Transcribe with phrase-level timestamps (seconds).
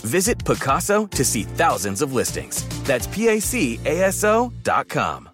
[0.00, 2.64] Visit Pacaso to see thousands of listings.
[2.84, 5.30] That's P-A-C-A-S-O dot com.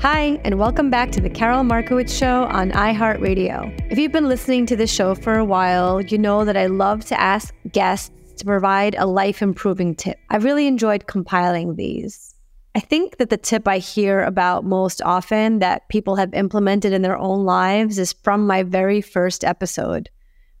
[0.00, 3.90] Hi, and welcome back to the Karol Markowicz Show on iHeartRadio.
[3.90, 7.04] If you've been listening to this show for a while, you know that I love
[7.06, 10.16] to ask guests to provide a life improving tip.
[10.30, 12.35] I've really enjoyed compiling these.
[12.76, 17.00] I think that the tip I hear about most often that people have implemented in
[17.00, 20.10] their own lives is from my very first episode.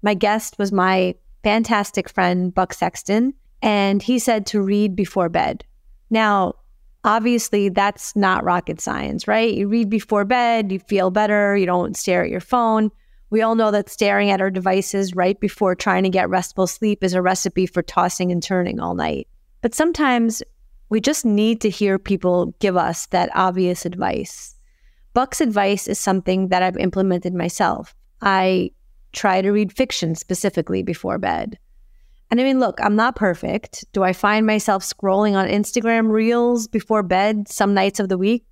[0.00, 5.62] My guest was my fantastic friend, Buck Sexton, and he said to read before bed.
[6.08, 6.54] Now,
[7.04, 9.52] obviously that's not rocket science, right?
[9.52, 12.90] You read before bed, you feel better, you don't stare at your phone.
[13.28, 17.04] We all know that staring at our devices right before trying to get restful sleep
[17.04, 19.28] is a recipe for tossing and turning all night.
[19.60, 20.42] But sometimes
[20.88, 24.54] we just need to hear people give us that obvious advice.
[25.14, 27.94] Buck's advice is something that I've implemented myself.
[28.20, 28.70] I
[29.12, 31.58] try to read fiction specifically before bed.
[32.30, 33.84] And I mean, look, I'm not perfect.
[33.92, 38.44] Do I find myself scrolling on Instagram reels before bed some nights of the week?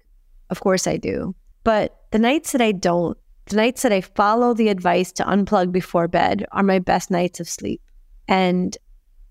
[0.51, 1.35] Of course I do.
[1.65, 5.73] But the nights that I don't, the nights that I follow the advice to unplug
[5.73, 7.83] before bed are my best nights of sleep.
[8.29, 8.77] And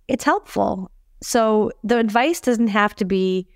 [0.08, 0.92] it's helpful.
[1.24, 3.48] So the advice doesn't have to be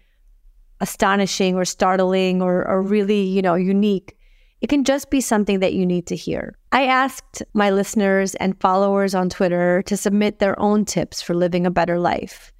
[0.79, 4.17] astonishing or startling or, or really, you know, unique.
[4.61, 6.57] It can just be something that you need to hear.
[6.71, 11.65] I asked my listeners and followers on Twitter to submit their own tips for living
[11.65, 12.53] a better life.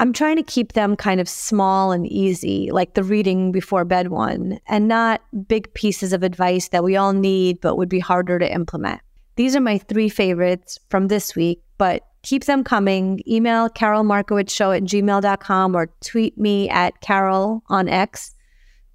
[0.00, 4.08] I'm trying to keep them kind of small and easy, like the reading before bed
[4.08, 8.40] one, and not big pieces of advice that we all need but would be harder
[8.40, 9.00] to implement.
[9.36, 13.20] These are my three favorites from this week, but keep them coming.
[13.26, 18.34] Email Karol Markowicz Show at gmail.com or tweet me at Karol on X,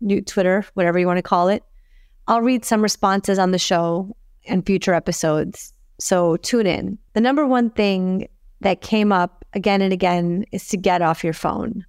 [0.02, 1.64] new Twitter, whatever you want to call it.
[2.28, 5.74] I'll read some responses on the show and future episodes.
[6.00, 6.98] So tune in.
[7.14, 8.28] The number one thing
[8.62, 11.86] that came up again and again is to get off your phone.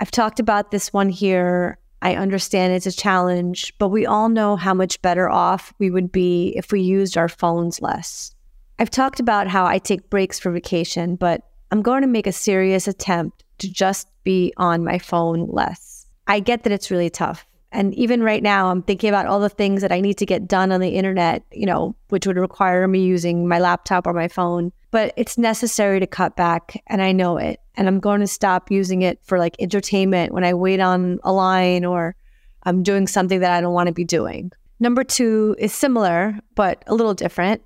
[0.00, 1.78] I've talked about this one here.
[2.02, 6.10] I understand it's a challenge, but we all know how much better off we would
[6.10, 8.34] be if we used our phones less.
[8.78, 12.32] I've talked about how I take breaks for vacation, but I'm going to make a
[12.32, 16.06] serious attempt to just be on my phone less.
[16.26, 17.46] I get that it's really tough.
[17.72, 20.48] And even right now, I'm thinking about all the things that I need to get
[20.48, 24.28] done on the internet, you know, which would require me using my laptop or my
[24.28, 24.72] phone.
[24.90, 27.60] But it's necessary to cut back, and I know it.
[27.76, 31.32] And I'm going to stop using it for like entertainment when I wait on a
[31.32, 32.16] line or
[32.64, 34.52] I'm doing something that I don't want to be doing.
[34.80, 37.62] Number two is similar, but a little different.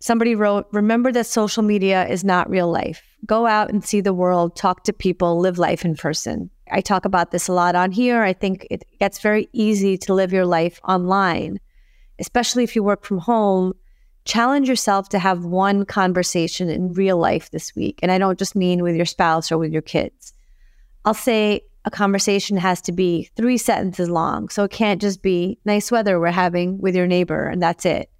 [0.00, 3.02] Somebody wrote, Remember that social media is not real life.
[3.26, 6.50] Go out and see the world, talk to people, live life in person.
[6.70, 8.22] I talk about this a lot on here.
[8.22, 11.60] I think it gets very easy to live your life online,
[12.18, 13.74] especially if you work from home.
[14.24, 17.98] Challenge yourself to have one conversation in real life this week.
[18.02, 20.32] And I don't just mean with your spouse or with your kids.
[21.04, 24.48] I'll say a conversation has to be three sentences long.
[24.50, 28.10] So it can't just be nice weather we're having with your neighbor and that's it.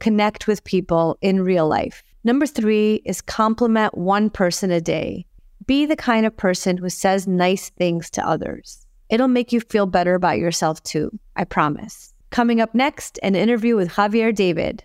[0.00, 2.02] Connect with people in real life.
[2.24, 5.24] Number three is compliment one person a day.
[5.66, 8.84] Be the kind of person who says nice things to others.
[9.08, 12.12] It'll make you feel better about yourself too, I promise.
[12.30, 14.84] Coming up next, an interview with Javier David.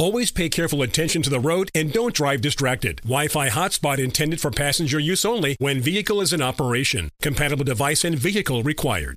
[0.00, 3.00] Always pay careful attention to the road and don't drive distracted.
[3.02, 7.10] Wi-Fi hotspot intended for passenger use only when vehicle is in operation.
[7.20, 9.16] Compatible device and vehicle required.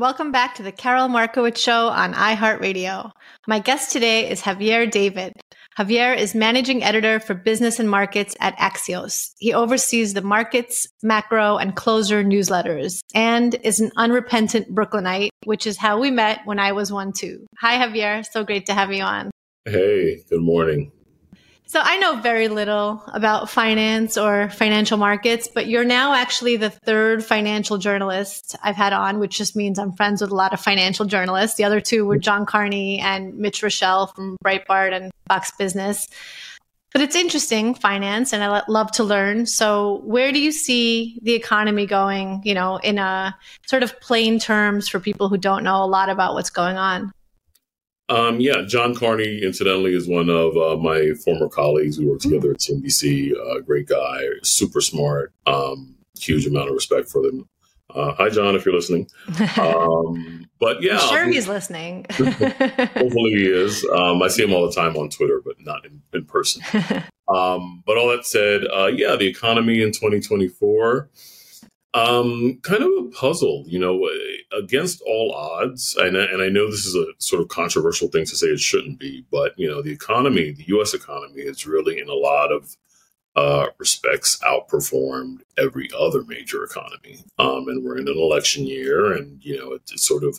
[0.00, 3.10] Welcome back to the Karol Markowicz Show on iHeartRadio.
[3.46, 5.34] My guest today is Javier David.
[5.78, 9.32] Javier is managing editor for business and markets at Axios.
[9.36, 15.76] He oversees the markets, macro, and closer newsletters and is an unrepentant Brooklynite, which is
[15.76, 17.46] how we met when I was one too.
[17.58, 18.24] Hi, Javier.
[18.24, 19.30] So great to have you on.
[19.66, 20.92] Hey, good morning.
[21.70, 26.70] So I know very little about finance or financial markets, but you're now actually the
[26.70, 30.60] third financial journalist I've had on, which just means I'm friends with a lot of
[30.60, 31.56] financial journalists.
[31.56, 36.08] The other two were John Carney and Mitch Roschelle from Breitbart and Fox Business.
[36.92, 39.46] But it's interesting, finance, and I love to learn.
[39.46, 43.38] So, where do you see the economy going, you know, in a
[43.68, 47.12] sort of plain terms for people who don't know a lot about what's going on?
[48.10, 51.98] Um, yeah, John Carney, incidentally, is one of uh, my former colleagues.
[51.98, 53.32] We worked together at CNBC.
[53.32, 55.32] Uh, great guy, super smart.
[55.46, 57.48] Um, huge amount of respect for them.
[57.94, 59.08] Uh, hi, John, if you're listening.
[59.58, 62.04] Um, but yeah, I'm sure he's listening.
[62.10, 63.82] hopefully, he is.
[63.94, 66.62] Um, I see him all the time on Twitter, but not in, in person.
[67.30, 71.08] Um, but all that said, uh, yeah, the economy in 2024
[71.94, 74.08] um, kind of a puzzle, you know,
[74.52, 75.96] against all odds.
[75.98, 78.98] And, and I know this is a sort of controversial thing to say it shouldn't
[78.98, 80.94] be, but, you know, the economy, the U.S.
[80.94, 82.76] economy is really in a lot of
[83.36, 87.24] uh, respects outperformed every other major economy.
[87.38, 90.38] Um, and we're in an election year, and, you know, it's sort of,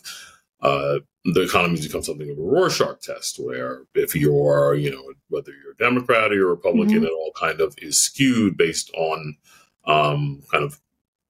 [0.60, 5.52] uh, the economy's become something of a Rorschach test where if you're, you know, whether
[5.52, 7.04] you're a Democrat or you're a Republican, mm-hmm.
[7.04, 9.36] it all kind of is skewed based on
[9.86, 10.80] um, kind of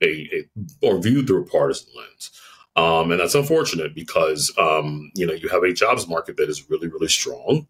[0.02, 0.49] a, a
[0.82, 2.31] or viewed through a partisan lens.
[2.74, 6.70] Um, and that's unfortunate because um, you know you have a jobs market that is
[6.70, 7.66] really really strong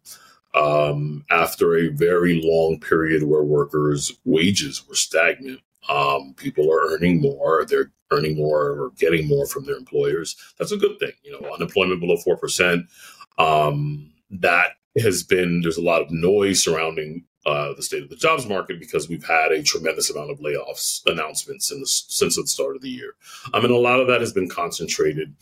[0.54, 5.60] um, after a very long period where workers' wages were stagnant.
[5.88, 10.36] Um, people are earning more; they're earning more or getting more from their employers.
[10.58, 11.12] That's a good thing.
[11.24, 12.86] You know, unemployment below four percent.
[13.38, 18.16] Um, that has been there's a lot of noise surrounding uh, the state of the
[18.16, 22.76] jobs market because we've had a tremendous amount of layoffs announcements the, since the start
[22.76, 23.14] of the year.
[23.52, 25.34] I mean, a lot of that has been concentrated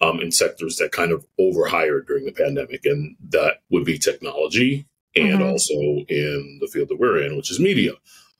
[0.00, 4.86] um, in sectors that kind of overhired during the pandemic, and that would be technology
[5.16, 5.50] and mm-hmm.
[5.50, 7.92] also in the field that we're in, which is media.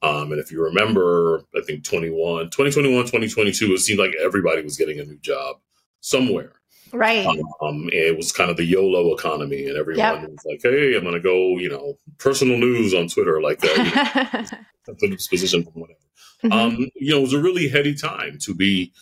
[0.02, 4.76] Um, and if you remember, I think 21, 2021, 2022, it seemed like everybody was
[4.76, 5.56] getting a new job
[6.00, 6.52] somewhere.
[6.92, 7.26] Right.
[7.26, 10.28] Um, it was kind of the YOLO economy, and everyone yep.
[10.28, 14.50] was like, "Hey, I'm going to go, you know, personal news on Twitter, like that."
[14.86, 15.98] You know, position from whatever.
[16.44, 16.52] Mm-hmm.
[16.52, 18.92] Um, you know, it was a really heady time to be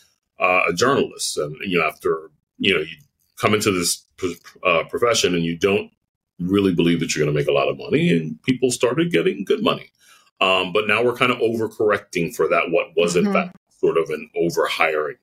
[0.40, 2.96] uh, a journalist, and you know, after you know, you
[3.36, 4.04] come into this
[4.64, 5.90] uh, profession and you don't
[6.38, 9.44] really believe that you're going to make a lot of money, and people started getting
[9.44, 9.90] good money.
[10.40, 12.70] Um, but now we're kind of overcorrecting for that.
[12.70, 13.28] What was mm-hmm.
[13.28, 15.16] in fact sort of an overhiring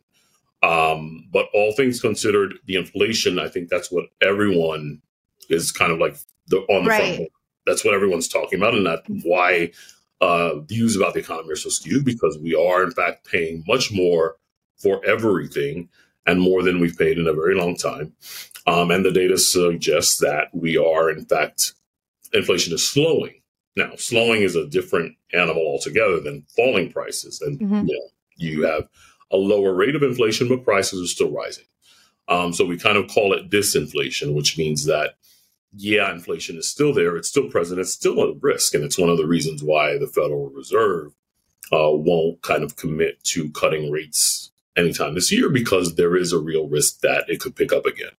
[0.63, 5.01] um, but all things considered, the inflation, I think that's what everyone
[5.49, 6.15] is kind of like
[6.47, 7.15] the, on the right.
[7.15, 7.29] front.
[7.65, 9.71] That's what everyone's talking about, and that's why
[10.21, 13.91] uh, views about the economy are so skewed because we are in fact paying much
[13.91, 14.37] more
[14.77, 15.89] for everything
[16.25, 18.13] and more than we've paid in a very long time.
[18.65, 21.73] Um, and the data suggests that we are in fact
[22.33, 23.41] inflation is slowing.
[23.75, 27.87] Now, slowing is a different animal altogether than falling prices, and mm-hmm.
[27.87, 28.87] you know you have
[29.33, 31.65] a lower rate of inflation, but prices are still rising.
[32.29, 35.15] Um, so we kind of call it disinflation, which means that
[35.75, 37.17] yeah, inflation is still there.
[37.17, 37.79] It's still present.
[37.79, 38.75] It's still a risk.
[38.75, 41.13] And it's one of the reasons why the Federal Reserve
[41.71, 46.39] uh, won't kind of commit to cutting rates anytime this year because there is a
[46.39, 48.11] real risk that it could pick up again.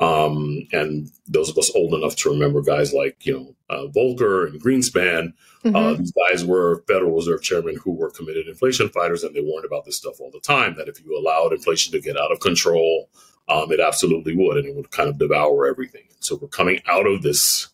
[0.00, 4.48] Um, and those of us old enough to remember guys like, you know, uh, Volcker
[4.48, 5.76] and Greenspan, uh, mm-hmm.
[5.76, 9.66] uh, these guys were Federal Reserve chairmen who were committed inflation fighters, and they warned
[9.66, 12.40] about this stuff all the time that if you allowed inflation to get out of
[12.40, 13.10] control,
[13.50, 16.08] um, it absolutely would, and it would kind of devour everything.
[16.20, 17.68] So we're coming out of this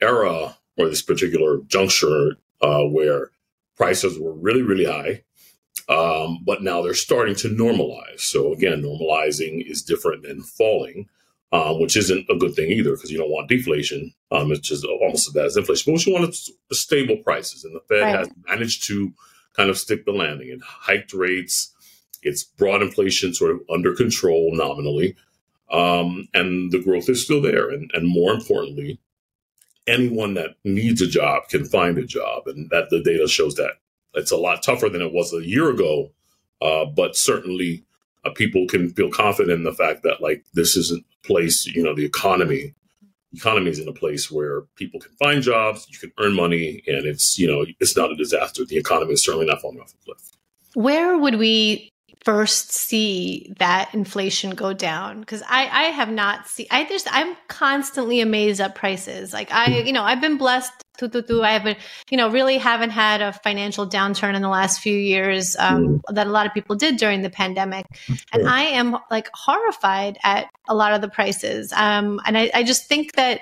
[0.00, 3.30] era or this particular juncture uh, where
[3.76, 5.24] prices were really, really high,
[5.88, 8.20] um, but now they're starting to normalize.
[8.20, 11.08] So again, normalizing is different than falling.
[11.52, 14.14] Um, which isn't a good thing either because you don't want deflation.
[14.30, 15.92] Um, it's just almost as bad as inflation.
[15.92, 18.18] But what you want is stable prices, and the Fed right.
[18.20, 19.12] has managed to
[19.54, 21.72] kind of stick the landing and hiked rates
[22.22, 25.16] it's brought inflation sort of under control nominally,
[25.70, 27.68] um, and the growth is still there.
[27.68, 29.00] And, and more importantly,
[29.86, 33.72] anyone that needs a job can find a job, and that the data shows that
[34.14, 36.12] it's a lot tougher than it was a year ago.
[36.60, 37.84] Uh, but certainly,
[38.24, 41.66] Uh, people can feel confident in the fact that like this isn't a place.
[41.66, 42.74] You know, the economy
[43.34, 47.06] economy is in a place where people can find jobs, you can earn money, and
[47.06, 48.64] it's you know it's not a disaster.
[48.64, 50.30] The economy is certainly not falling off a cliff.
[50.74, 51.91] Where would we
[52.24, 55.20] first see that inflation go down?
[55.20, 59.32] Because I, I have not seen i just i'm constantly amazed at prices.
[59.32, 59.86] Like i hmm.
[59.86, 60.72] you know i've been blessed.
[60.98, 61.78] To, to, to, i haven't
[62.10, 66.14] you know really haven't had a financial downturn in the last few years um, hmm.
[66.14, 67.86] that a lot of people did during the pandemic.
[68.32, 71.72] And i am like horrified at a lot of the prices.
[71.72, 73.40] Um, and I, I just think that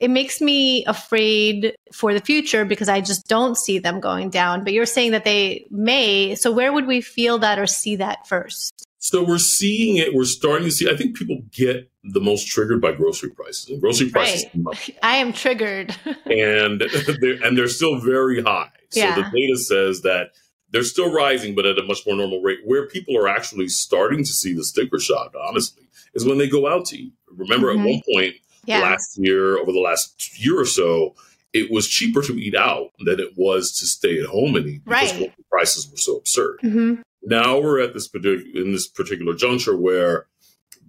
[0.00, 4.64] it makes me afraid for the future because I just don't see them going down.
[4.64, 6.34] But you're saying that they may.
[6.34, 8.86] So where would we feel that or see that first?
[8.98, 10.14] So we're seeing it.
[10.14, 10.88] We're starting to see.
[10.88, 14.46] I think people get the most triggered by grocery prices, and grocery prices.
[14.54, 14.98] Right.
[15.02, 15.94] I am triggered,
[16.24, 18.70] and they're, and they're still very high.
[18.90, 19.16] So yeah.
[19.16, 20.30] the data says that
[20.70, 22.60] they're still rising, but at a much more normal rate.
[22.64, 25.82] Where people are actually starting to see the sticker shock, honestly,
[26.14, 27.12] is when they go out to eat.
[27.28, 27.80] Remember, mm-hmm.
[27.80, 28.80] at one point, yeah.
[28.80, 31.14] last year, over the last year or so,
[31.52, 34.84] it was cheaper to eat out than it was to stay at home and eat
[34.84, 35.36] because right.
[35.36, 36.58] the prices were so absurd.
[36.62, 37.02] Mm-hmm.
[37.24, 40.26] Now we're at this particular in this particular juncture where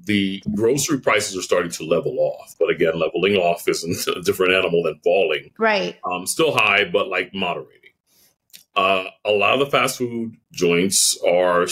[0.05, 2.55] the grocery prices are starting to level off.
[2.59, 5.51] But again, leveling off isn't a different animal than falling.
[5.57, 5.97] Right.
[6.09, 7.82] Um, still high, but like moderating.
[8.75, 11.67] Uh, a lot of the fast food joints are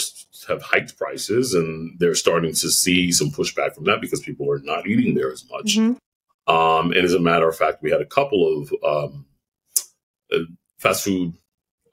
[0.48, 4.60] have hiked prices, and they're starting to see some pushback from that because people are
[4.60, 5.76] not eating there as much.
[5.76, 6.52] Mm-hmm.
[6.52, 9.26] Um, and as a matter of fact, we had a couple of um,
[10.32, 10.38] uh,
[10.78, 11.34] fast food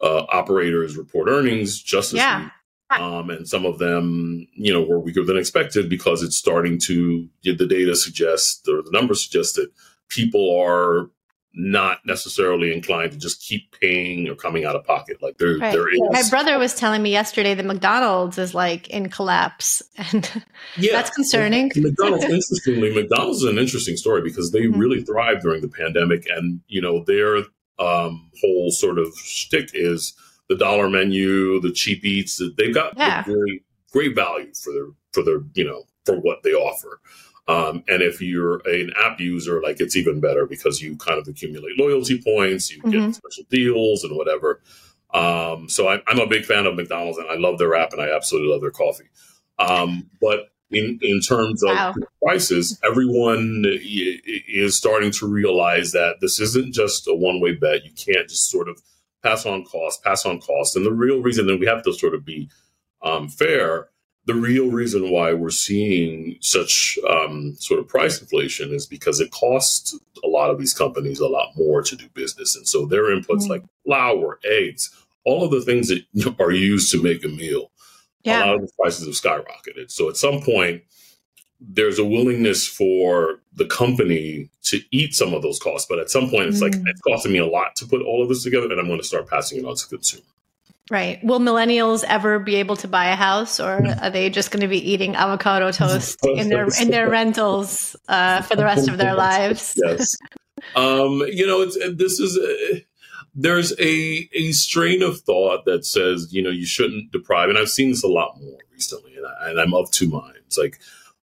[0.01, 2.43] uh, operators report earnings just this yeah.
[2.43, 2.51] week.
[2.91, 7.29] Um, and some of them, you know, were weaker than expected because it's starting to,
[7.43, 9.69] the data suggests, or the numbers suggest that
[10.07, 11.11] people are
[11.53, 15.17] not necessarily inclined to just keep paying or coming out of pocket.
[15.21, 15.71] Like there, right.
[15.71, 15.99] there is.
[16.11, 20.29] My brother was telling me yesterday that McDonald's is like in collapse, and
[20.77, 21.71] yeah, that's concerning.
[21.75, 24.79] McDonald's, interestingly, McDonald's is an interesting story because they mm-hmm.
[24.79, 27.37] really thrived during the pandemic, and you know their
[27.79, 30.13] um, whole sort of shtick is
[30.49, 32.41] the dollar menu, the cheap eats.
[32.57, 33.23] They've got yeah.
[33.23, 36.99] very great value for their for their you know for what they offer.
[37.49, 41.27] Um, and if you're an app user, like it's even better because you kind of
[41.27, 42.91] accumulate loyalty points, you mm-hmm.
[42.91, 44.61] get special deals and whatever.
[45.11, 48.03] Um, so I, am a big fan of McDonald's and I love their app and
[48.03, 49.09] I absolutely love their coffee.
[49.57, 51.95] Um, but in, in terms of wow.
[52.23, 57.83] prices, everyone is starting to realize that this isn't just a one way bet.
[57.83, 58.79] You can't just sort of
[59.23, 60.75] pass on cost, pass on cost.
[60.75, 62.47] And the real reason that we have to sort of be
[63.01, 63.89] um, fair
[64.29, 69.31] the real reason why we're seeing such um, sort of price inflation is because it
[69.31, 72.55] costs a lot of these companies a lot more to do business.
[72.55, 73.53] And so their inputs mm-hmm.
[73.53, 74.95] like flour, eggs,
[75.25, 77.71] all of the things that are used to make a meal,
[78.21, 78.43] yeah.
[78.43, 79.89] a lot of the prices have skyrocketed.
[79.89, 80.83] So at some point,
[81.59, 85.87] there's a willingness for the company to eat some of those costs.
[85.89, 86.83] But at some point, it's mm-hmm.
[86.83, 88.99] like, it's costing me a lot to put all of this together, and I'm going
[88.99, 90.21] to start passing it on to consumer.
[90.89, 91.23] Right.
[91.23, 94.67] Will millennials ever be able to buy a house, or are they just going to
[94.67, 99.13] be eating avocado toast in their in their rentals uh, for the rest of their
[99.13, 99.73] lives?
[99.83, 100.15] yes.
[100.75, 102.85] Um, you know, it's this is a,
[103.35, 107.69] there's a a strain of thought that says you know you shouldn't deprive, and I've
[107.69, 110.57] seen this a lot more recently, and, I, and I'm of two minds.
[110.57, 110.79] Like,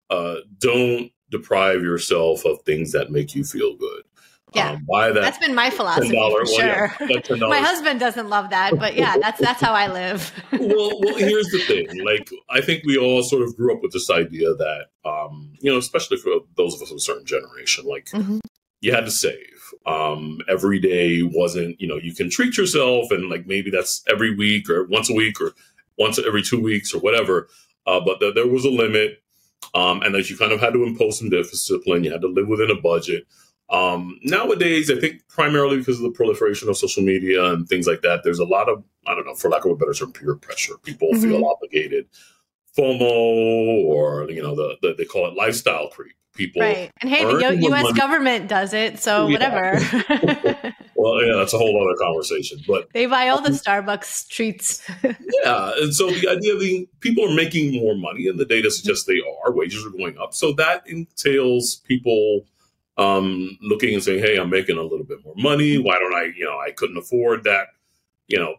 [0.10, 4.04] uh, don't deprive yourself of things that make you feel good.
[4.56, 5.20] Yeah, um, buy that.
[5.22, 6.94] That's been my philosophy for well, sure.
[7.08, 10.32] yeah, $10 my husband doesn't love that, but yeah, that's that's how I live.
[10.52, 11.88] well, well, here's the thing.
[12.06, 15.72] Like, I think we all sort of grew up with this idea that, um, you
[15.72, 18.40] know, especially for those of us of a certain generation, like Mhm.
[18.82, 19.38] you had to save.
[19.88, 24.36] Um, every day wasn't, you know, you can treat yourself, and like maybe that's every
[24.36, 25.54] week or once a week or
[25.98, 27.48] once every two weeks or whatever.
[27.88, 29.22] Uh, but th- there was a limit,
[29.74, 32.04] um, and that you kind of had to impose some discipline.
[32.04, 33.26] You had to live within a budget.
[33.74, 38.02] Um, nowadays, I think primarily because of the proliferation of social media and things like
[38.04, 40.36] that, there's a lot of, I don't know, for lack of a better term, peer
[40.36, 40.76] pressure.
[40.84, 41.22] People Mhm.
[41.24, 42.08] feel obligated.
[42.78, 46.14] FOMO, or, you know, the, the they call it lifestyle creep.
[46.36, 46.90] People, Right.
[47.00, 47.84] And hey, the U- U.S.
[47.84, 47.94] money.
[48.00, 49.34] government does it, so Yeah.
[49.34, 49.74] whatever.
[50.96, 52.58] well, yeah, that's a whole other conversation.
[52.68, 54.82] But they buy all the Starbucks treats.
[55.44, 58.72] Yeah, and so the idea of being people are making more money, and the data
[58.72, 59.52] suggests they are.
[59.54, 62.46] Wages are going up, so that entails people
[62.98, 65.78] um, looking and saying, "Hey, I'm making a little bit more money.
[65.78, 66.32] Why don't I?
[66.36, 67.68] You know, I couldn't afford that.
[68.28, 68.56] You know,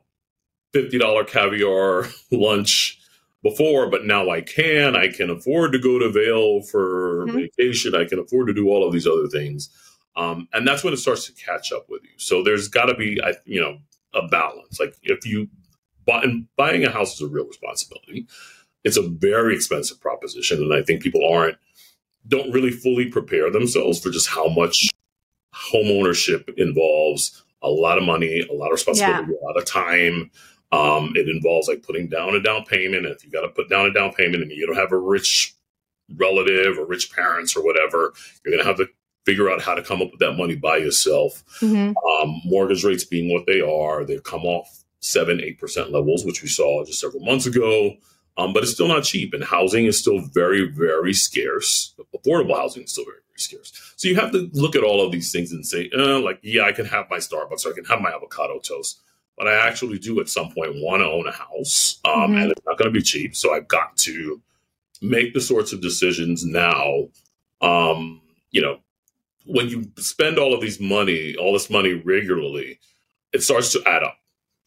[0.72, 2.98] fifty dollar caviar lunch."
[3.42, 4.96] Before, but now I can.
[4.96, 7.50] I can afford to go to Vail for Mhm.
[7.58, 7.94] vacation.
[7.94, 9.70] I can afford to do all of these other things,
[10.16, 12.10] um, and that's when it starts to catch up with you.
[12.18, 13.78] So there's got to be, I- you know,
[14.14, 14.80] a balance.
[14.80, 15.48] Like if you
[16.06, 18.26] buy, and buying a house is a real responsibility.
[18.84, 21.58] It's a very expensive proposition, and I think people aren't
[22.28, 24.88] don't really fully prepare themselves for just how much
[25.52, 30.30] home ownership involves a lot of money, a lot of responsibility, a lot of time.
[30.72, 33.06] Um, it involves like putting down a down payment.
[33.06, 35.54] If you got to put down a down payment and you don't have a rich
[36.16, 38.12] relative or rich parents or whatever,
[38.44, 38.88] you're going to have to
[39.24, 41.94] figure out how to come up with that money by yourself Mhm.
[42.20, 46.42] um, mortgage rates being what they are, they've come off seven, eight percent levels, which
[46.42, 47.96] we saw just several months ago.
[48.36, 51.93] Um, but it's still not cheap, and housing is still very, very scarce.
[52.24, 53.72] Affordable housing is still very, very scarce.
[53.96, 56.62] So you have to look at all of these things and say, uh, like, yeah,
[56.64, 59.00] I can have my Starbucks, or I can have my avocado toast,
[59.36, 62.42] but I actually do at some point want to own a house, um, Mhm.
[62.42, 63.34] and it's not going to be cheap.
[63.36, 64.40] So I've got to
[65.02, 67.08] make the sorts of decisions now.
[67.60, 68.80] Um, you know,
[69.44, 72.78] when you spend all of these money, all this money regularly,
[73.32, 74.16] it starts to add up.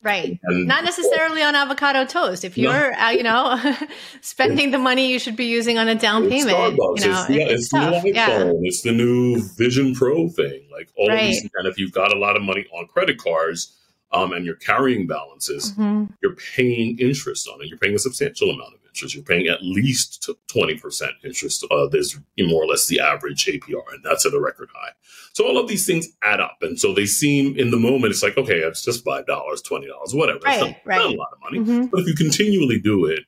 [0.08, 0.40] Right.
[0.44, 2.44] And Not necessarily on avocado toast.
[2.46, 3.60] If you're, uh, you know,
[4.22, 7.00] spending the money you should be using on a down It's payment, Starbucks.
[7.04, 8.06] you know, it's, yeah, it- it's, the new tough.
[8.06, 8.30] Yeah.
[8.30, 8.60] iPhone.
[8.64, 10.62] It's the new Vision Pro thing.
[10.72, 13.74] Like all of these, and if you've got a lot of money on credit cards,
[14.14, 16.10] um, and you're carrying balances, Mhm.
[16.24, 17.68] you're paying interest on it.
[17.68, 19.16] You're paying a substantial amount of interest.
[19.16, 21.66] You're paying at least twenty percent interest.
[21.70, 24.92] Uh, there's more or less the average APR, and that's at a record high.
[25.34, 28.24] So all of these things add up, and so they seem in the moment it's
[28.24, 30.38] like okay, it's just five dollars, twenty dollars, whatever.
[30.40, 30.98] It's Right, not, right.
[30.98, 31.60] not a lot of money.
[31.60, 31.92] Mhm.
[31.92, 33.24] But if you continually do it,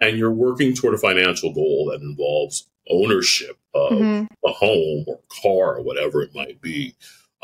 [0.00, 4.28] and you're working toward a financial goal that involves ownership of Mhm.
[4.44, 6.94] a home or car or whatever it might be.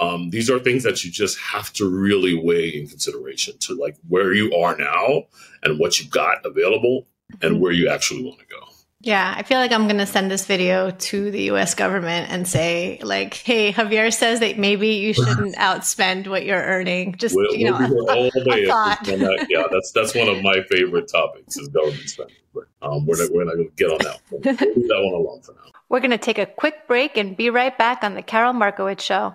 [0.00, 3.96] Um, these are things that you just have to really weigh in consideration to like
[4.08, 5.24] where you are now
[5.62, 7.06] and what you've got available
[7.42, 8.56] and where you actually want to go.
[9.00, 12.48] Yeah, I feel like I'm going to send this video to the US government and
[12.48, 17.14] say, like, hey, Javier says that maybe you shouldn't outspend what you're earning.
[17.16, 19.08] Just, We'll, you we'll know, be a thought.
[19.08, 22.34] at this yeah, that's that's one of my favorite topics is government spending.
[22.52, 24.20] But um, we're not, we're not going to get on that.
[24.30, 24.42] One.
[24.44, 25.70] We'll that one alone for now.
[25.88, 29.00] We're going to take a quick break and be right back on the Karol Markowicz
[29.00, 29.34] Show.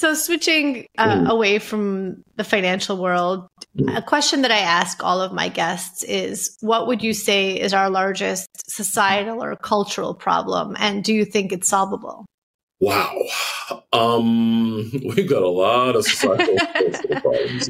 [0.00, 3.46] So switching uh, away from the financial world,
[3.94, 7.74] A question that I ask all of my guests is what would you say is
[7.74, 10.74] our largest societal or cultural problem?
[10.78, 12.24] And do you think it's solvable?
[12.80, 13.14] Wow.
[13.92, 16.56] Um, we've got a lot of societal
[17.20, 17.68] problems.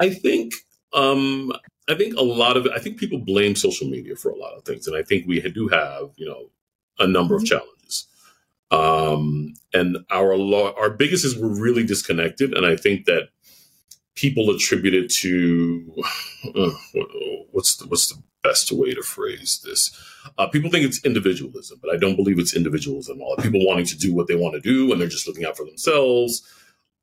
[0.00, 0.54] I think
[0.92, 1.52] um,
[1.88, 4.64] I think a lot of I think people blame social media for a lot of
[4.64, 4.88] things.
[4.88, 6.50] And I think we do have, you know,
[6.98, 7.58] a number of mm-hmm.
[7.58, 7.81] challenges.
[8.72, 12.54] Um, and our our biggest is we're really disconnected.
[12.54, 13.28] And I think that
[14.14, 15.94] people attribute it to
[16.54, 16.70] uh,
[17.52, 19.96] what's the, what's the best way to phrase this?
[20.38, 23.36] Uh, people think it's individualism, but I don't believe it's individualism at all.
[23.36, 25.66] People wanting to do what they want to do and they're just looking out for
[25.66, 26.42] themselves.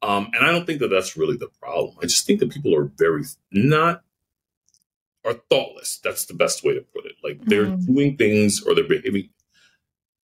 [0.02, 1.98] Um, and I don't think that that's really the problem.
[2.02, 4.02] I just think that people are very not
[5.26, 6.00] are thoughtless.
[6.04, 7.16] That's the best way to put it.
[7.24, 7.86] Like they're mm.
[7.86, 9.30] doing things or they're behaving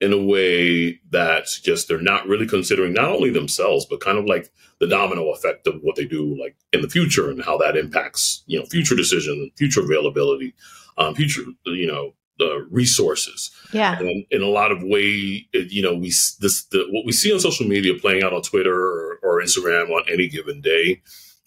[0.02, 4.26] in a way that just they're not really considering not only themselves but kind of
[4.26, 7.78] like the domino effect of what they do like in the future and how that
[7.78, 10.54] impacts you know future decision future availability
[10.98, 13.52] um, future you know the resources.
[13.72, 13.98] Yeah.
[13.98, 16.08] And in a lot of way you know we
[16.40, 19.90] this the, what we see on social media playing out on twitter or, or instagram
[19.90, 21.02] on any given day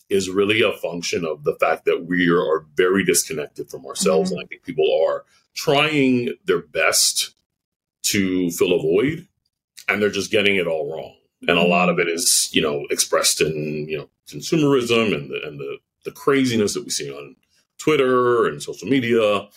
[0.08, 4.30] is really a function of the fact that we are, are very disconnected from ourselves.
[4.30, 4.38] Mm-hmm.
[4.38, 7.34] and i think people are trying their best
[8.04, 9.26] to fill a void
[9.88, 11.14] and they're just getting it all wrong.
[11.42, 15.40] And a lot of it is, you know, expressed in, you know, consumerism and the,
[15.46, 17.36] and the, the craziness that we see on
[17.78, 19.48] Twitter and social media.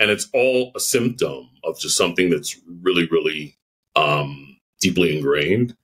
[0.00, 3.56] And it's all a symptom of just something that's really, really
[3.96, 5.76] um, deeply ingrained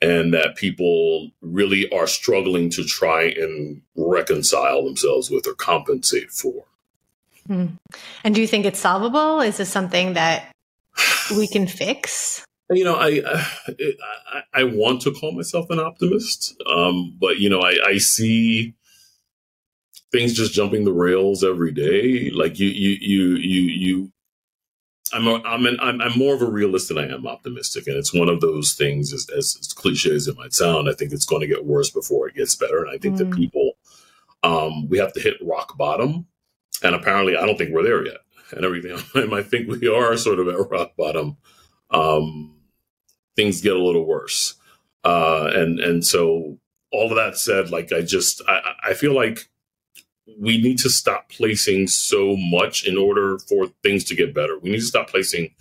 [0.00, 6.64] and that people really are struggling to try and reconcile themselves with or compensate for.
[7.46, 7.66] Hmm.
[8.22, 9.40] And do you think it's solvable?
[9.40, 10.53] Is this something that
[11.36, 12.44] we can fix?
[12.70, 17.60] You know, I, I, I want to call myself an optimist, um, but you know,
[17.60, 18.74] I, I see
[20.10, 22.30] things just jumping the rails every day.
[22.30, 24.12] Like you, you, you, you, you.
[25.12, 27.96] I'm, a, I'm, an, I'm, I'm more of a realist than I am optimistic, and
[27.96, 29.12] it's one of those things.
[29.12, 31.90] As, as, as cliche as it might sound, I think it's going to get worse
[31.90, 33.18] before it gets better, and I think mm.
[33.18, 33.72] that people,
[34.42, 36.26] um, we have to hit rock bottom,
[36.82, 38.96] and apparently, I don't think we're there yet and everything.
[39.32, 41.36] I think we are sort of at rock bottom.
[41.90, 42.56] Um,
[43.36, 44.54] things get a little worse,
[45.04, 46.58] uh, and and so
[46.92, 49.48] all of that said, like I just I, I feel like
[50.38, 54.58] we need to stop placing so much in order for things to get better.
[54.58, 55.54] We need to stop placing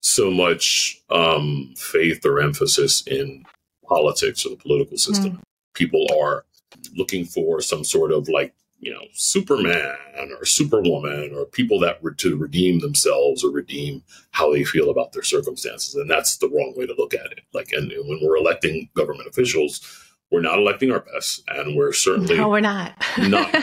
[0.00, 3.44] so much um, faith or emphasis in
[3.88, 5.32] politics or the political system.
[5.32, 5.40] Mm.
[5.74, 6.44] People are
[6.94, 9.96] looking for some sort of like you know, Superman
[10.38, 15.12] or Superwoman or people that were to redeem themselves or redeem how they feel about
[15.12, 15.94] their circumstances.
[15.94, 17.40] And that's the wrong way to look at it.
[17.52, 22.36] Like, and when we're electing government officials, we're not electing our best, and we're certainly
[22.36, 22.94] no, we're not.
[23.18, 23.54] not.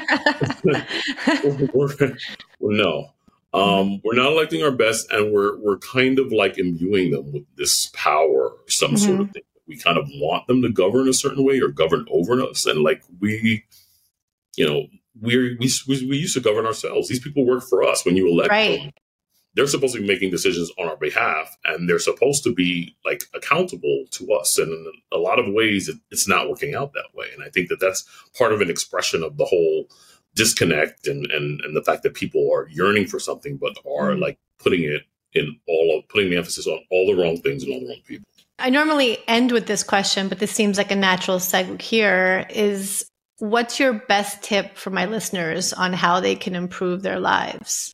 [1.73, 2.15] we're,
[2.61, 3.09] no,
[3.53, 7.43] um, we're not electing our best, and we're we're kind of like imbuing them with
[7.57, 9.05] this power, or some mm-hmm.
[9.05, 9.43] sort of thing.
[9.67, 12.81] We kind of want them to govern a certain way or govern over us, and
[12.81, 13.65] like we,
[14.55, 14.87] you know,
[15.19, 17.07] we're, we, we used to govern ourselves.
[17.07, 18.05] These people work for us.
[18.05, 18.79] When you elect right.
[18.79, 18.91] them,
[19.55, 23.23] they're supposed to be making decisions on our behalf and they're supposed to be like
[23.35, 24.57] accountable to us.
[24.57, 27.27] And in a lot of ways, it, it's not working out that way.
[27.33, 28.03] And I think that that's
[28.37, 29.85] part of an expression of the whole
[30.35, 34.19] disconnect and, and, and the fact that people are yearning for something, but are mm.
[34.19, 37.73] like putting it in all of putting the emphasis on all the wrong things and
[37.73, 38.25] all the wrong people.
[38.59, 43.05] I normally end with this question, but this seems like a natural segue here is
[43.39, 47.93] What's your best tip for my listeners on how they can improve their lives?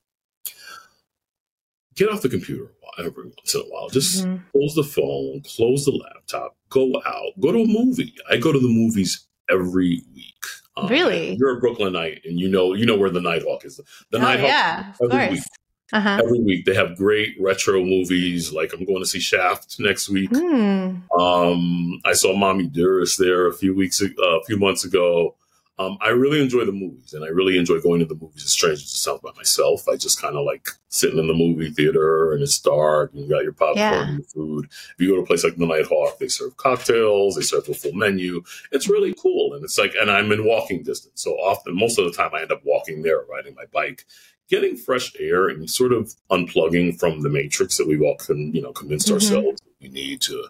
[1.95, 3.89] Get off the computer every once in a while.
[3.89, 4.37] Just mm-hmm.
[4.51, 8.13] close the phone, close the laptop, go out, go to a movie.
[8.29, 10.45] I go to the movies every week.
[10.77, 11.35] Um, really?
[11.39, 13.79] You're a Brooklynite, and you know you know where the Nitehawk is.
[14.11, 15.31] The oh, Nitehawk yeah, of course.
[15.31, 15.43] Week.
[15.91, 16.21] Uh-huh.
[16.23, 18.53] Every week they have great retro movies.
[18.53, 20.29] Like I'm going to see Shaft next week.
[20.31, 21.01] Mm.
[21.17, 25.35] Um, I saw Mommy Dearest there a few weeks, uh, a few months ago.
[25.79, 28.43] Um, I really enjoy the movies, and I really enjoy going to the movies.
[28.43, 31.33] As strange to it sounds by myself, I just kind of like sitting in the
[31.33, 34.09] movie theater, and it's dark, and you got your popcorn yeah.
[34.09, 34.65] and your food.
[34.65, 37.73] If you go to a place like the Nitehawk, they serve cocktails, they serve a
[37.73, 38.43] full menu.
[38.73, 42.03] It's really cool, and it's like, and I'm in walking distance, so often, most of
[42.03, 44.05] the time, I end up walking there, riding my bike,
[44.49, 48.61] getting fresh air, and sort of unplugging from the matrix that we've all, con, you
[48.61, 49.15] know, convinced mm-hmm.
[49.15, 50.45] ourselves we need to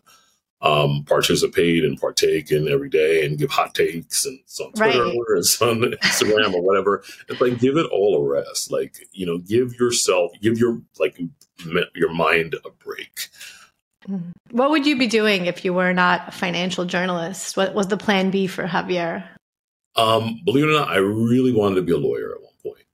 [0.61, 5.05] um, participate and partake in every day and give hot takes and it's on Twitter
[5.05, 5.15] right.
[5.15, 7.03] or it's on Instagram or whatever.
[7.29, 8.71] It's like give it all a rest.
[8.71, 11.19] Like you know, give yourself, give your like
[11.95, 13.29] your mind a break.
[14.07, 14.31] Mm-hmm.
[14.51, 17.55] What would you be doing if you were not a financial journalist?
[17.55, 19.25] What was the plan B for Javier?
[19.95, 22.48] Um, believe it or not, I really wanted to be a lawyer at.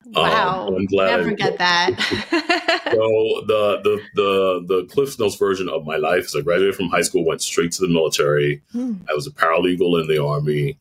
[0.07, 1.99] Wow, um, I'm glad never I get that.
[2.91, 6.89] so the the the the Cliff Notes version of my life is I graduated from
[6.89, 8.61] high school, went straight to the military.
[8.71, 8.95] Hmm.
[9.09, 10.77] I was a paralegal in the army.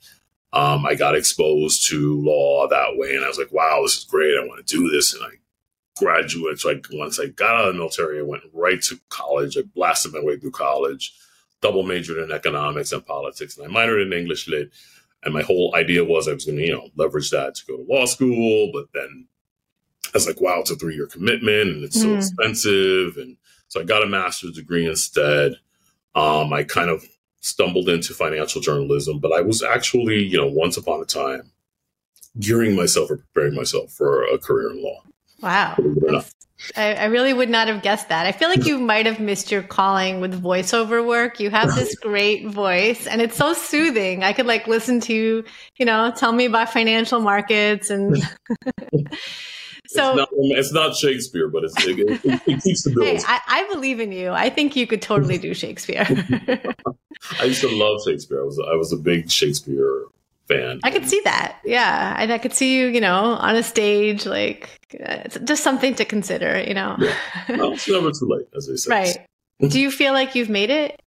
[0.52, 4.04] Um, I got exposed to law that way, and I was like, "Wow, this is
[4.04, 4.38] great!
[4.38, 5.30] I want to do this." And I
[5.98, 6.60] graduated.
[6.60, 9.56] So I, once I got out of the military, I went right to college.
[9.56, 11.14] I blasted my way through college,
[11.62, 14.70] double majored in economics and politics, and I minored in English lit.
[15.24, 17.76] And my whole idea was I was going to, you know, leverage that to go
[17.76, 18.70] to law school.
[18.72, 19.26] But then
[20.06, 22.16] I was like, wow, it's a three year commitment and it's so Mm.
[22.16, 23.16] expensive.
[23.16, 23.36] And
[23.68, 25.54] so I got a master's degree instead.
[26.14, 27.04] Um, I kind of
[27.40, 31.50] stumbled into financial journalism, but I was actually, you know, once upon a time
[32.38, 35.02] gearing myself or preparing myself for a career in law.
[35.42, 35.74] Wow.
[35.76, 36.30] believe it or not.
[36.76, 38.26] I, I really would not have guessed that.
[38.26, 41.40] I feel like you might have missed your calling with voiceover work.
[41.40, 44.22] You have this great voice and it's so soothing.
[44.22, 45.44] I could like listen to you,
[45.76, 48.16] you know, tell me about financial markets and
[49.86, 53.20] so it's, not, it's not Shakespeare, but it's, it, it, it keeps the Hey.
[53.26, 54.30] I, I believe in you.
[54.30, 56.06] I think you could totally do Shakespeare.
[57.40, 58.40] I used to love Shakespeare.
[58.40, 60.04] I was I was a big Shakespeare
[60.48, 60.80] fan.
[60.82, 61.58] I could see that.
[61.64, 62.16] Yeah.
[62.18, 66.04] And I could see you, you know, on a stage, like it's just something to
[66.04, 66.96] consider, you know.
[67.48, 68.90] No, it's never too late, as they say.
[68.90, 69.26] right.
[69.68, 71.00] Do you feel like you've made it?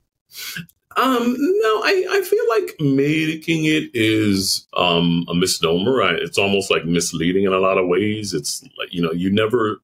[0.96, 6.02] Um, no, I, I feel like making it is um, a misnomer.
[6.02, 8.34] I, it's almost like misleading in a lot of ways.
[8.34, 9.78] It's like, you know, you never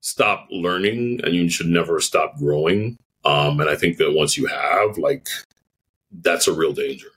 [0.00, 2.98] stop learning and you should never stop growing.
[3.24, 5.28] Um, and I think that once you have, like,
[6.12, 7.08] that's a real danger.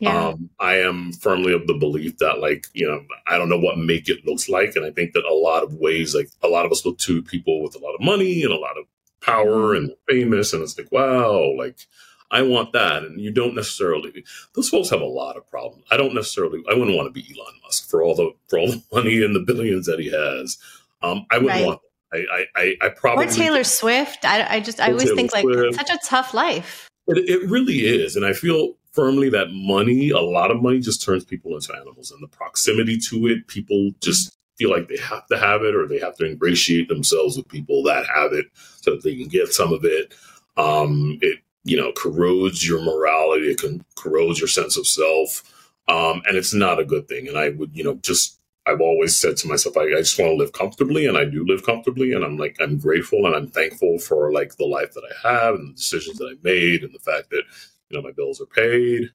[0.00, 0.28] Yeah.
[0.28, 3.78] Um, I am firmly of the belief that, like, you know, I don't know what
[3.78, 4.74] make it looks like.
[4.76, 7.22] And I think that a lot of ways, like, a lot of us look to
[7.22, 8.86] people with a lot of money and a lot of
[9.20, 10.52] power and famous.
[10.52, 11.86] And it's like, wow, like,
[12.30, 13.02] I want that.
[13.02, 15.84] And you don't necessarily, those folks have a lot of problems.
[15.90, 18.68] I don't necessarily, I wouldn't want to be Elon Musk for all the, for all
[18.68, 20.58] the money and the billions that he has.
[21.02, 21.66] Um, I wouldn't Right.
[21.66, 21.80] want,
[22.12, 24.24] I, I, I, I probably, or Taylor Swift.
[24.24, 25.58] I, I just, I always Taylor think like Swift.
[25.60, 26.89] it's such a tough life.
[27.10, 28.16] It, it really is.
[28.16, 32.12] And I feel firmly that money, a lot of money just turns people into animals.
[32.12, 35.88] And the proximity to it, people just feel like they have to have it or
[35.88, 39.48] they have to ingratiate themselves with people that have it so that they can get
[39.54, 40.14] some of it.
[40.58, 45.44] Um, it, you know, corrodes your morality, it can corrodes your sense of self.
[45.88, 47.28] Um, and it's not a good thing.
[47.28, 48.39] And I would, you know, just
[48.70, 51.44] I've always said to myself, I, I just want to live comfortably, and I do
[51.44, 55.02] live comfortably, and I'm like, I'm grateful and I'm thankful for like the life that
[55.04, 57.42] I have and the decisions that I made, and the fact that
[57.88, 59.10] you know my bills are paid.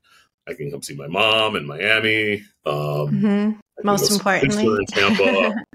[0.48, 2.44] I can come see my mom in Miami.
[2.66, 3.52] Um, hmm
[3.84, 4.78] Most go see my sister importantly.
[4.80, 5.56] in Tampa.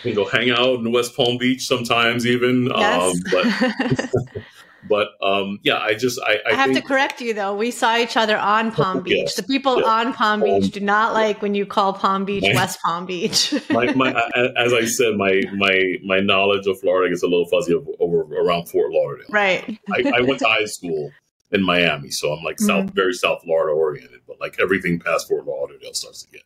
[0.00, 2.66] I can go hang out in West Palm Beach sometimes, even.
[2.66, 3.02] Yes.
[3.02, 4.44] Um, but
[4.88, 7.54] but um, yeah, I just I, I, I have to correct you though.
[7.54, 9.14] We saw each other on Palm Beach.
[9.16, 9.34] Yes.
[9.36, 9.86] The people Yes.
[9.86, 13.06] on Palm Beach Um, do not like when you call Palm Beach My- West Palm
[13.06, 13.52] Beach.
[13.70, 14.10] my, my,
[14.56, 18.20] as I said, my my my knowledge of Florida gets a little fuzzy of, over
[18.22, 19.26] around Fort Lauderdale.
[19.30, 19.78] right.
[19.92, 21.10] I, I went to high school
[21.52, 22.94] in Miami, so I'm like south, Mm-hmm.
[22.94, 24.20] very South Florida oriented.
[24.26, 26.42] But like everything past Fort Lauderdale starts to get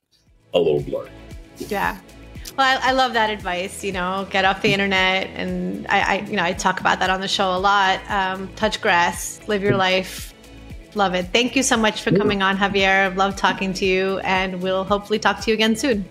[0.55, 1.11] a little blurry.
[1.59, 1.99] Yeah.
[2.57, 3.83] Well, I, I love that advice.
[3.83, 7.11] You know, get off the internet, and I, I, you know, I talk about that
[7.11, 8.01] on the show a lot.
[8.09, 10.33] Um, touch grass, live your life.
[10.95, 11.27] Love it.
[11.33, 13.07] Thank you so much for coming on, Javier.
[13.19, 16.05] I've talking to you, and we'll hopefully talk to you again soon.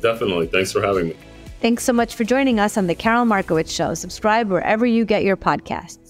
[0.00, 0.46] Definitely.
[0.46, 1.16] Thanks for having me.
[1.60, 3.92] Thanks so much for joining us on The Karol Markowicz Show.
[3.92, 6.09] Subscribe wherever you get your podcasts.